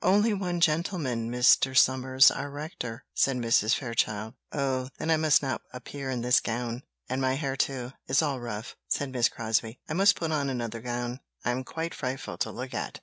"Only 0.03 0.33
one 0.33 0.59
gentleman, 0.61 1.29
Mr. 1.29 1.77
Somers, 1.77 2.31
our 2.31 2.49
rector," 2.49 3.03
said 3.13 3.35
Mrs. 3.37 3.75
Fairchild. 3.75 4.33
"Oh! 4.51 4.89
then 4.97 5.11
I 5.11 5.17
must 5.17 5.43
not 5.43 5.61
appear 5.73 6.09
in 6.09 6.23
this 6.23 6.39
gown! 6.39 6.81
and 7.07 7.21
my 7.21 7.33
hair, 7.35 7.55
too, 7.55 7.93
is 8.07 8.23
all 8.23 8.39
rough," 8.39 8.75
said 8.87 9.11
Miss 9.11 9.29
Crosbie; 9.29 9.79
"I 9.87 9.93
must 9.93 10.15
put 10.15 10.31
on 10.31 10.49
another 10.49 10.81
gown; 10.81 11.19
I 11.45 11.51
am 11.51 11.63
quite 11.63 11.93
frightful 11.93 12.39
to 12.39 12.49
look 12.49 12.73
at!" 12.73 12.99